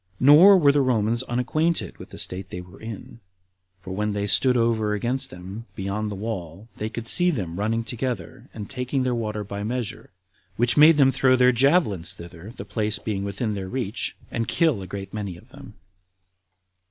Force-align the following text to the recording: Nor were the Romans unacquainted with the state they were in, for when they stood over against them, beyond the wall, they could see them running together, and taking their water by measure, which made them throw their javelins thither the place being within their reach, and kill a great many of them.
Nor 0.19 0.57
were 0.57 0.71
the 0.71 0.81
Romans 0.81 1.21
unacquainted 1.21 1.99
with 1.99 2.09
the 2.09 2.17
state 2.17 2.49
they 2.49 2.59
were 2.59 2.81
in, 2.81 3.19
for 3.81 3.93
when 3.93 4.13
they 4.13 4.25
stood 4.25 4.57
over 4.57 4.95
against 4.95 5.29
them, 5.29 5.67
beyond 5.75 6.09
the 6.09 6.15
wall, 6.15 6.67
they 6.77 6.89
could 6.89 7.07
see 7.07 7.29
them 7.29 7.59
running 7.59 7.83
together, 7.83 8.49
and 8.51 8.67
taking 8.67 9.03
their 9.03 9.13
water 9.13 9.43
by 9.43 9.61
measure, 9.63 10.09
which 10.55 10.75
made 10.75 10.97
them 10.97 11.11
throw 11.11 11.35
their 11.35 11.51
javelins 11.51 12.13
thither 12.13 12.49
the 12.57 12.65
place 12.65 12.97
being 12.97 13.23
within 13.23 13.53
their 13.53 13.69
reach, 13.69 14.15
and 14.31 14.47
kill 14.47 14.81
a 14.81 14.87
great 14.87 15.13
many 15.13 15.37
of 15.37 15.49
them. 15.49 15.75